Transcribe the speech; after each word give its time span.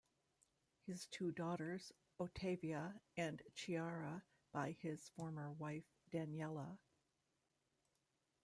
He 0.83 0.93
has 0.93 1.05
two 1.05 1.31
daughters, 1.31 1.93
Ottavia 2.19 2.99
and 3.17 3.39
Chiara, 3.53 4.23
by 4.51 4.71
his 4.81 5.09
former 5.09 5.51
wife 5.51 5.83
Daniela. 6.11 6.79